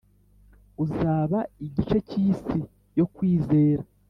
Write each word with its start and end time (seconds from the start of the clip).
uzaba 0.83 1.39
igice 1.65 1.97
cyisi 2.07 2.57
yo 2.97 3.05
kwizera 3.13 3.83